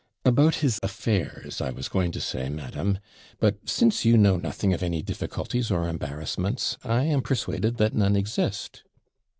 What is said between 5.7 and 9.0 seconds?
embarrassments, I am persuaded that none exist.'